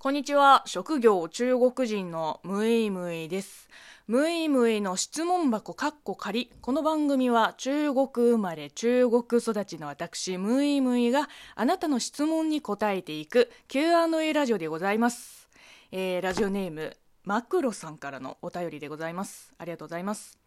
[0.00, 0.62] こんにちは。
[0.64, 3.68] 職業中国人のムイムイです。
[4.06, 6.52] ムイムイの質問箱カッコ仮。
[6.60, 15.48] この番組は中国生まれ中国育ちの私ムイムイがあなたの質問に答えていく Q&A ラジオでございます。
[15.90, 19.52] えー、ラジオネームマクロさんからのお便りでございます。
[19.58, 20.38] ありがとうございます。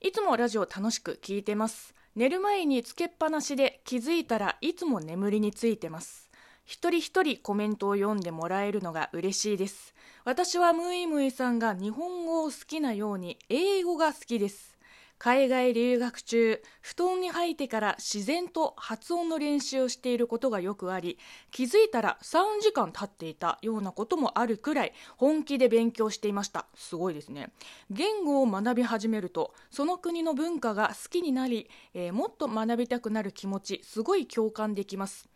[0.00, 1.92] いつもラジオ楽しく聞いてます。
[2.14, 6.30] 寝る前につけっぱなしで気づいたらいつも眠りについてます。
[6.66, 9.94] 一人一人コメントを読んでもらえるのが嬉しいです。
[10.24, 14.76] 私はムイムイさんが日本語を好きなように英語が好きです。
[15.18, 21.18] 海外留学中、布団に入ってから自然と発音の練習をしていることがよくあり、
[21.52, 26.66] 気づいたら3時間経っていたようなこともあるくらい本気で勉強していました。
[26.74, 27.52] すごいですね。
[27.90, 35.28] 言語を学び始めると、その国の文化が好きになり、えー、もっと学びたくなる気持ち、すごい共感できます。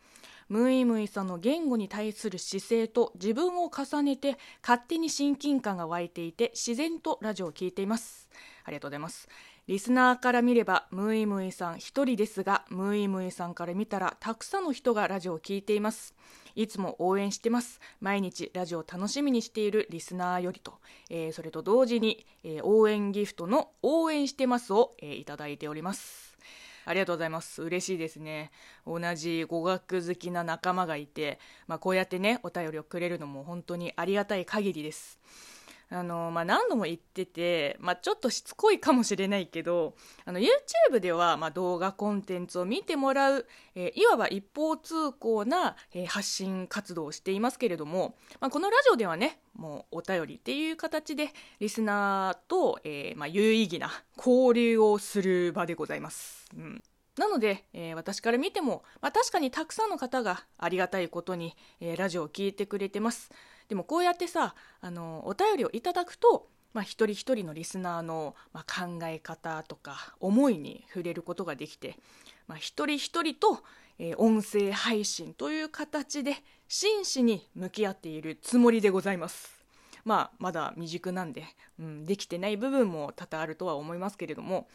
[0.50, 8.28] ムイムイさんの言語に対する姿勢と自分を重ねて勝手に親近感が湧いていて自然とラジオを聴いています。
[8.64, 9.28] ありがとうございます。
[9.68, 16.16] リスナーから見ればムイムイさん一人ですがムイムイさんから見たらたくさんの人がラジオを聴いています。
[16.56, 17.78] いつも応援してます。
[18.00, 20.74] 毎日ラジオを楽しみにしているリスナーよりと、
[21.08, 26.29] えー、それと同時に、えー、応援ギフトの応援してますを、えー、いただいております。
[26.90, 27.62] ありがとうございます。
[27.62, 28.50] 嬉しいですね。
[28.84, 31.38] 同じ語学好きな仲間がいて、
[31.68, 35.20] まあ、こうやってね、お便りをくれるのも本当にありがたい限りです。
[35.92, 56.46] あの、まあ、何度も言ってて、まあ、ちょっとしつこいかもしれないけど、あの、YouTube では、ま動画コンテンツを見てもらう、えー、いわば一方通行な、えー、発信活動をしていますけれども、まあ、このラジオではね、もうお便りっていう形で、リスナーと、えー、ま有意義な交流をする場でございます。
[56.56, 56.82] うん、
[57.16, 63.30] なので、えー、私から見ても、まあ、確かにたくさんの方がありがたいことに、えー、ラジオを聴いてくれてます。
[63.70, 71.96] でもこうやってさ、あのお便りをいただくと、まあ、一人一人のリスナーの、まあ、考え方とか思いに触れることができて、
[72.48, 73.62] まあ、一人一人と、
[74.00, 79.56] えー、音声配信という形で真摯に向き合っているつもりでございます。
[80.04, 81.44] まあ、まだ未熟なんで、
[81.78, 84.66] うん、できてない部分も多々あるとは思いますけれども、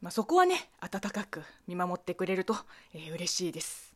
[0.00, 2.56] まあ、そこはね温かく見守ってくれると、
[2.94, 3.87] えー、嬉しいです。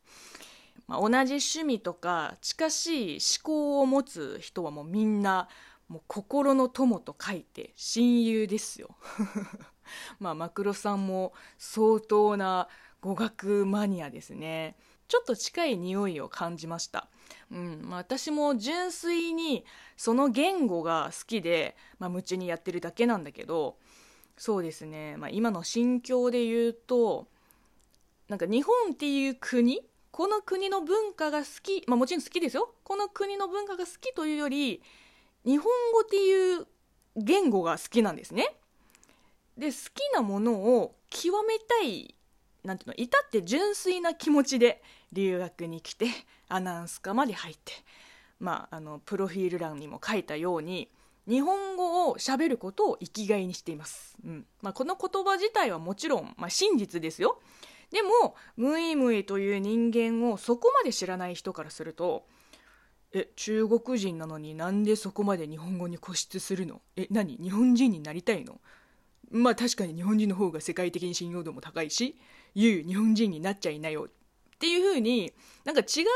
[0.86, 5.48] まあ、同じ趣味とか近しい思考を持つ人はもうみんな
[5.88, 8.96] もう心の友と書いて親友ですよ。
[10.18, 12.68] まあマクロさんも相当な
[13.00, 14.76] 語学マニアですね。
[15.08, 17.08] ちょっと近い匂いを感じました。
[17.50, 19.64] うんまあ、私も純粋に
[19.96, 23.76] その言語が好きで、まあ、夢中にやってるだけなんだけど
[24.38, 27.28] そうですね、まあ、今の心境で言うと
[28.28, 34.82] なんか日本っていう国この国の文化が好き、まあ、もちろん好きですよこの国の文化が好きというより
[35.44, 36.66] 日本語っていう
[37.16, 38.54] 言語が好きなんですね。
[39.58, 42.14] で好きなものを極めたい
[42.64, 46.06] なんていうの至って純粋な気持ちで留学に来て
[46.48, 47.72] アナウンス科まで入って
[48.38, 50.88] まああのプロフィール欄にも書いたように
[51.28, 54.16] 日本語を喋ることを生きがいにしています。
[54.24, 57.40] うんまあ、この言葉自体はもちろん、まあ、真実ですよ。
[57.92, 62.26] でも、ムイムイという人間をそこまで知らない人からすると、
[63.12, 66.80] え、中国人なのになんでそこまで日本語に固執するの？
[66.96, 67.36] え、何？
[67.36, 68.60] 日本人になりたいの？
[69.30, 72.18] まあ確かに日本人の方が世界的に信用度も高いし、
[72.54, 75.32] 言う日本人になっちゃいなよっていう風に
[75.64, 76.06] なんか違う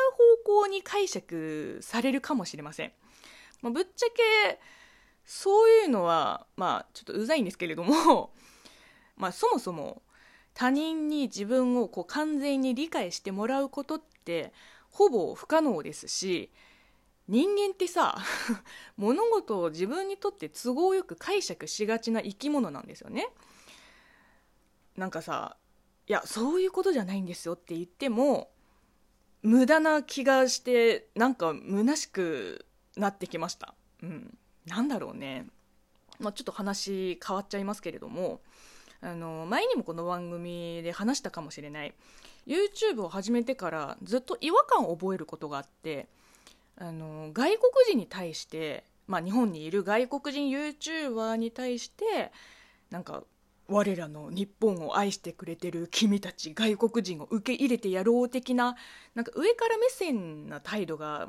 [0.44, 2.92] 方向に解釈されるかもしれません。
[3.60, 4.58] まあ、ぶっちゃけ、
[5.24, 8.32] そういうのは、まあ、ちょっとうざいんですけれども、
[9.16, 10.02] まあ、そもそも
[10.56, 14.54] 他人に自分をこう完全に理解してもらうことって
[14.90, 16.50] ほぼ不可能ですし
[17.28, 18.16] 人間ってさ
[18.96, 23.28] 物事を自分にとって都合よく解釈しがちな生き物なんですよね。
[24.96, 25.58] なんかさ
[26.08, 28.50] いやそういうことじゃないんですよって言っても
[29.42, 32.64] 無駄な気がしてなんか虚しく
[32.96, 33.74] なってきました。
[34.02, 35.46] うんなんだろうね、
[36.18, 38.40] まあ、ちょっと話変わっちゃいますけれども
[39.00, 41.94] あの前にもこの番組で話したかもしれない
[42.46, 46.06] YouTube を始めてからずっと違和感を覚えることがあって
[46.76, 52.32] あの外国人に対して、まあ、日本にいる外国人 YouTuber に対して
[52.90, 53.24] なんか
[53.68, 58.76] 我らの日本を愛してくれてる君たち外国人を受け入れてやろう的な
[59.14, 61.28] なんか上から目線な態度が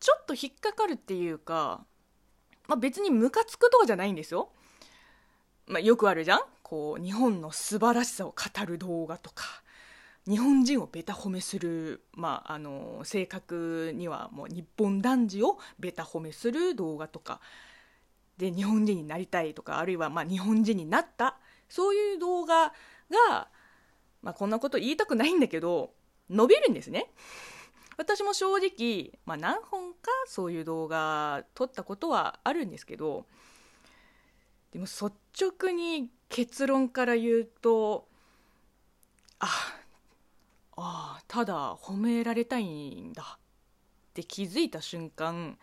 [0.00, 1.84] ちょっと引っかかるっていうか
[2.68, 4.50] まあ、別にムカつくとかじゃないんですよ。
[5.66, 6.40] まあ、よくあるじゃん？
[6.68, 9.44] こう日本の素晴らしさを語る動画とか
[10.28, 17.40] 日本人をベタ褒めする、まあ、あの性格にはもう日本男児をベタ褒めする動画とか
[18.36, 21.38] で日本人になりたいとかあるいはまあ日本人になった
[21.70, 23.48] そういう動画が、
[24.20, 25.92] まあ、こんなこと言いたくないんだけど
[26.28, 27.10] 伸びるんですね。
[27.96, 33.24] 私も正直、まあ、何本かそういう動画撮ったことはあるんですけど
[34.72, 35.10] でも率
[35.40, 38.06] 直に結論から言うと
[39.40, 39.48] あ
[40.76, 43.38] あただ褒められたいんだ。
[43.38, 45.56] って気づいた瞬間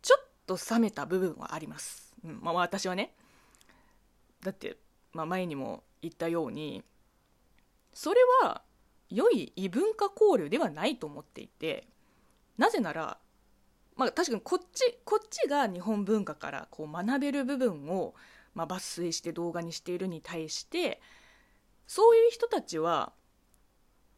[0.00, 3.14] ちょっと冷めた部分はあります、うんまあ、私はね。
[4.42, 4.76] だって、
[5.12, 6.84] まあ、前にも言ったように
[7.92, 8.62] それは
[9.10, 11.88] 良い異文化交流ではないと思っていて
[12.56, 13.18] なぜなら
[13.98, 18.14] まあ確かにこっちこっちが日本文化からこう学べる部分を、
[18.54, 21.02] まあ、抜粋して動画にしているに対して
[21.86, 23.12] そういう人たちは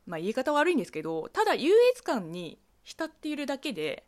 [0.07, 4.05] まあ言い方悪いんですけどただ優越感に浸っているだけで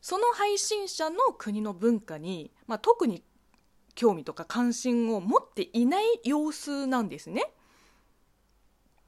[0.00, 3.22] その配信者の国の文化に、まあ、特に
[3.94, 7.44] 興味とか関心を持っていない様子なんですね。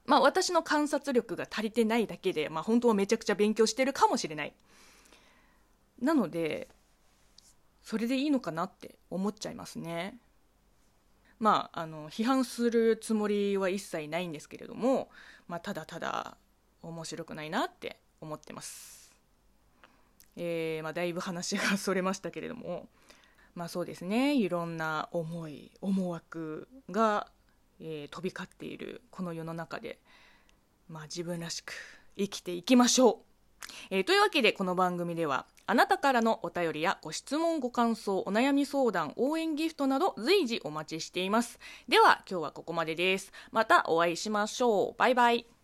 [0.05, 4.53] まあ私の観察力が足りてないだけで、まあ本当はめちゃくちゃ勉強してるかもしれない。
[6.01, 6.67] なので、
[7.81, 10.17] それでいいのかなって思っちゃいますね。
[11.39, 15.09] まあ、あの、批判するつもりは一切ないんですけれども、
[15.47, 16.37] まあ、ただただ
[16.81, 19.13] 面白くないなって思ってます。
[20.37, 22.87] えー、まあ、だいぶ話がそれましたけれども、
[23.53, 27.31] まあそうですね、いろんな思い、思惑が
[27.79, 29.99] えー、飛び交っているこの世の中で、
[30.89, 31.73] まあ、自分らしく
[32.17, 33.15] 生きていきましょう。
[33.89, 41.59] えー、というわけでこの番組ではあなたからのお便りやご質問ご感想お悩み相談応援ギフトなど随時お待ちしています。
[41.87, 43.31] では今日はここまでです。
[43.51, 44.95] またお会いしましょう。
[44.97, 45.54] バイバイ。